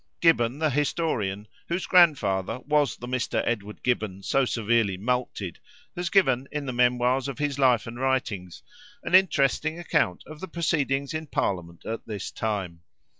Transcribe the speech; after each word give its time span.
Gibbon, 0.19 0.57
the 0.57 0.71
historian, 0.71 1.47
whose 1.69 1.85
grandfather 1.85 2.57
was 2.61 2.97
the 2.97 3.05
Mr. 3.05 3.43
Edward 3.45 3.83
Gibbon 3.83 4.23
so 4.23 4.45
severely 4.45 4.97
mulcted, 4.97 5.57
has 5.95 6.09
given, 6.09 6.47
in 6.51 6.65
the 6.65 6.73
Memoirs 6.73 7.27
of 7.27 7.37
his 7.37 7.59
Life 7.59 7.85
and 7.85 7.99
Writings, 7.99 8.63
an 9.03 9.13
interesting 9.13 9.77
account 9.77 10.23
of 10.25 10.39
the 10.39 10.47
proceedings 10.47 11.13
in 11.13 11.27
parliament 11.27 11.85
at 11.85 12.07
this 12.07 12.31
time. 12.31 12.81